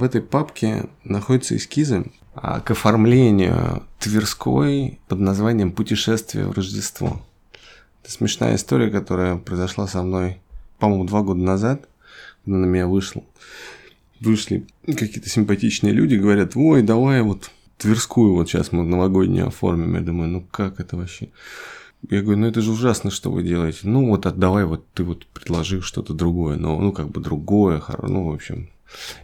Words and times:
в 0.00 0.02
этой 0.02 0.22
папке 0.22 0.86
находятся 1.04 1.56
эскизы 1.56 2.06
а, 2.34 2.60
к 2.60 2.70
оформлению 2.70 3.82
Тверской 3.98 4.98
под 5.08 5.20
названием 5.20 5.72
«Путешествие 5.72 6.46
в 6.46 6.52
Рождество». 6.52 7.20
Это 8.02 8.10
смешная 8.10 8.56
история, 8.56 8.90
которая 8.90 9.36
произошла 9.36 9.86
со 9.86 10.02
мной, 10.02 10.40
по-моему, 10.78 11.04
два 11.04 11.20
года 11.20 11.40
назад, 11.40 11.86
когда 12.44 12.58
на 12.58 12.64
меня 12.64 12.86
вышло. 12.86 13.22
Вышли 14.20 14.66
какие-то 14.86 15.28
симпатичные 15.28 15.92
люди, 15.92 16.14
говорят, 16.14 16.52
ой, 16.56 16.82
давай 16.82 17.20
вот 17.20 17.50
Тверскую 17.76 18.34
вот 18.34 18.48
сейчас 18.48 18.72
мы 18.72 18.84
новогоднюю 18.84 19.48
оформим. 19.48 19.94
Я 19.94 20.00
думаю, 20.00 20.30
ну 20.30 20.40
как 20.50 20.80
это 20.80 20.96
вообще? 20.96 21.28
Я 22.08 22.22
говорю, 22.22 22.38
ну 22.38 22.46
это 22.46 22.62
же 22.62 22.70
ужасно, 22.70 23.10
что 23.10 23.30
вы 23.30 23.42
делаете. 23.42 23.80
Ну 23.82 24.06
вот 24.08 24.24
отдавай, 24.24 24.64
вот 24.64 24.86
ты 24.94 25.04
вот 25.04 25.26
предложи 25.26 25.82
что-то 25.82 26.14
другое. 26.14 26.56
Ну, 26.56 26.80
ну 26.80 26.92
как 26.92 27.10
бы 27.10 27.20
другое, 27.20 27.82
ну 28.02 28.30
в 28.30 28.34
общем, 28.34 28.70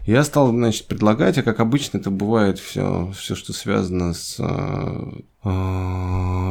я 0.06 0.22
стал, 0.24 0.50
значит, 0.50 0.86
предлагать, 0.86 1.38
а 1.38 1.42
как 1.42 1.60
обычно 1.60 1.98
это 1.98 2.10
бывает 2.10 2.58
все, 2.58 3.12
все 3.16 3.34
что 3.34 3.52
связано 3.52 4.14
с 4.14 4.36
э, 4.38 5.12
э, 5.44 5.48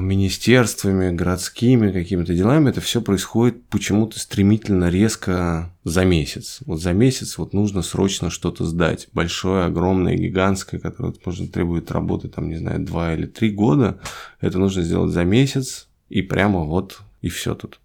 министерствами, 0.01 1.15
городскими 1.15 1.91
какими-то 1.91 2.33
делами, 2.33 2.69
это 2.69 2.81
все 2.81 3.01
происходит 3.01 3.65
почему-то 3.67 4.19
стремительно, 4.19 4.89
резко 4.89 5.73
за 5.83 6.03
месяц. 6.05 6.59
Вот 6.65 6.81
за 6.81 6.93
месяц 6.93 7.37
вот 7.37 7.53
нужно 7.53 7.81
срочно 7.81 8.29
что-то 8.29 8.65
сдать. 8.65 9.07
Большое, 9.13 9.65
огромное, 9.65 10.15
гигантское, 10.15 10.79
которое, 10.79 11.13
может, 11.25 11.51
требует 11.51 11.91
работы, 11.91 12.27
там, 12.27 12.49
не 12.49 12.57
знаю, 12.57 12.85
два 12.85 13.13
или 13.13 13.25
три 13.25 13.51
года. 13.51 13.99
Это 14.41 14.59
нужно 14.59 14.81
сделать 14.81 15.11
за 15.11 15.23
месяц, 15.23 15.87
и 16.09 16.21
прямо 16.21 16.59
вот, 16.61 16.99
и 17.21 17.29
все 17.29 17.55
тут. 17.55 17.79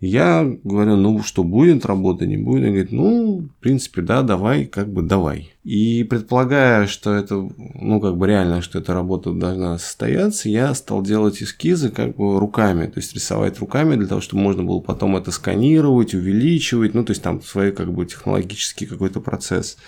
Я 0.00 0.48
говорю, 0.62 0.94
ну, 0.94 1.22
что 1.24 1.42
будет 1.42 1.84
работа, 1.84 2.24
не 2.24 2.36
будет. 2.36 2.62
Он 2.62 2.68
говорит, 2.68 2.92
ну, 2.92 3.38
в 3.40 3.60
принципе, 3.60 4.00
да, 4.00 4.22
давай, 4.22 4.66
как 4.66 4.92
бы 4.92 5.02
давай. 5.02 5.50
И 5.64 6.04
предполагая, 6.04 6.86
что 6.86 7.14
это, 7.14 7.34
ну, 7.34 8.00
как 8.00 8.16
бы 8.16 8.28
реально, 8.28 8.62
что 8.62 8.78
эта 8.78 8.94
работа 8.94 9.32
должна 9.32 9.76
состояться, 9.78 10.48
я 10.48 10.72
стал 10.74 11.02
делать 11.02 11.42
эскизы 11.42 11.90
как 11.90 12.14
бы 12.14 12.38
руками, 12.38 12.86
то 12.86 13.00
есть 13.00 13.12
рисовать 13.12 13.58
руками 13.58 13.96
для 13.96 14.06
того, 14.06 14.20
чтобы 14.20 14.40
можно 14.40 14.62
было 14.62 14.78
потом 14.78 15.16
это 15.16 15.32
сканировать, 15.32 16.14
увеличивать, 16.14 16.94
ну, 16.94 17.04
то 17.04 17.10
есть 17.10 17.22
там 17.22 17.42
свой 17.42 17.72
как 17.72 17.92
бы 17.92 18.06
технологический 18.06 18.86
какой-то 18.86 19.20
процесс. 19.20 19.78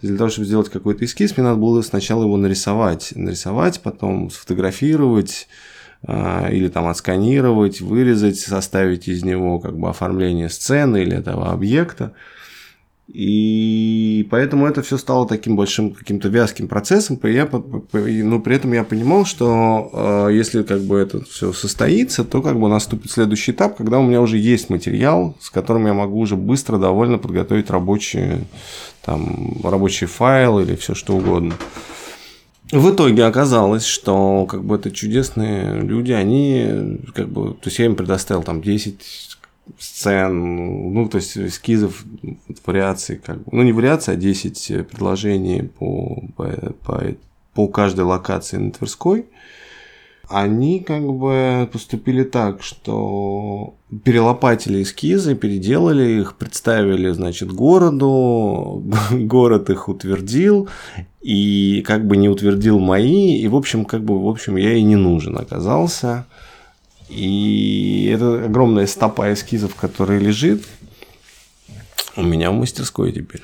Для 0.00 0.16
того, 0.16 0.30
чтобы 0.30 0.46
сделать 0.46 0.70
какой-то 0.70 1.04
эскиз, 1.04 1.36
мне 1.36 1.44
надо 1.44 1.60
было 1.60 1.82
сначала 1.82 2.22
его 2.22 2.38
нарисовать, 2.38 3.12
нарисовать, 3.14 3.82
потом 3.82 4.30
сфотографировать, 4.30 5.48
или 6.06 6.68
там 6.68 6.86
отсканировать, 6.86 7.80
вырезать, 7.80 8.38
составить 8.38 9.06
из 9.06 9.22
него 9.22 9.58
как 9.58 9.78
бы 9.78 9.90
оформление 9.90 10.48
сцены 10.48 11.02
или 11.02 11.16
этого 11.16 11.50
объекта. 11.52 12.14
И 13.12 14.28
поэтому 14.30 14.66
это 14.66 14.82
все 14.82 14.96
стало 14.96 15.26
таким 15.26 15.56
большим 15.56 15.90
каким-то 15.92 16.28
вязким 16.28 16.68
процессом. 16.68 17.18
Я, 17.24 17.48
но 17.92 18.38
при 18.38 18.54
этом 18.54 18.72
я 18.72 18.84
понимал, 18.84 19.24
что 19.24 20.28
э, 20.30 20.32
если 20.32 20.62
как 20.62 20.82
бы 20.82 20.96
это 20.96 21.24
все 21.24 21.52
состоится, 21.52 22.24
то 22.24 22.40
как 22.40 22.58
бы 22.60 22.68
наступит 22.68 23.10
следующий 23.10 23.50
этап, 23.50 23.76
когда 23.76 23.98
у 23.98 24.04
меня 24.04 24.20
уже 24.20 24.38
есть 24.38 24.70
материал, 24.70 25.36
с 25.40 25.50
которым 25.50 25.86
я 25.86 25.92
могу 25.92 26.20
уже 26.20 26.36
быстро 26.36 26.78
довольно 26.78 27.18
подготовить 27.18 27.68
рабочий, 27.70 28.44
там, 29.04 29.56
рабочий 29.64 30.06
файл 30.06 30.60
или 30.60 30.76
все 30.76 30.94
что 30.94 31.16
угодно. 31.16 31.54
В 32.72 32.94
итоге 32.94 33.24
оказалось, 33.24 33.84
что 33.84 34.46
как 34.46 34.64
бы 34.64 34.76
это 34.76 34.90
чудесные 34.90 35.80
люди, 35.80 36.12
они 36.12 37.00
как 37.14 37.28
бы, 37.28 37.54
то 37.54 37.66
есть 37.66 37.78
я 37.78 37.86
им 37.86 37.96
предоставил 37.96 38.42
там 38.42 38.62
10 38.62 39.38
сцен, 39.78 40.92
ну, 40.94 41.08
то 41.08 41.16
есть 41.18 41.36
эскизов, 41.36 42.04
вариаций, 42.64 43.20
как 43.24 43.38
бы, 43.38 43.44
ну, 43.52 43.62
не 43.62 43.72
вариации, 43.72 44.12
а 44.12 44.16
10 44.16 44.88
предложений 44.88 45.70
по, 45.78 46.22
по, 46.36 46.46
по, 46.84 47.02
по 47.54 47.68
каждой 47.68 48.04
локации 48.04 48.56
на 48.56 48.70
Тверской 48.70 49.26
они 50.30 50.80
как 50.80 51.02
бы 51.02 51.68
поступили 51.72 52.22
так, 52.22 52.62
что 52.62 53.74
перелопатили 54.04 54.82
эскизы, 54.82 55.34
переделали 55.34 56.20
их, 56.20 56.36
представили, 56.36 57.10
значит, 57.10 57.52
городу, 57.52 58.84
город 59.10 59.70
их 59.70 59.88
утвердил, 59.88 60.68
и 61.20 61.82
как 61.84 62.06
бы 62.06 62.16
не 62.16 62.28
утвердил 62.28 62.78
мои, 62.78 63.38
и, 63.38 63.48
в 63.48 63.56
общем, 63.56 63.84
как 63.84 64.04
бы, 64.04 64.22
в 64.22 64.28
общем, 64.28 64.56
я 64.56 64.74
и 64.74 64.82
не 64.82 64.96
нужен 64.96 65.36
оказался. 65.36 66.26
И 67.08 68.08
это 68.14 68.44
огромная 68.44 68.86
стопа 68.86 69.32
эскизов, 69.32 69.74
которая 69.74 70.20
лежит 70.20 70.64
у 72.16 72.22
меня 72.22 72.52
в 72.52 72.54
мастерской 72.54 73.10
теперь. 73.10 73.42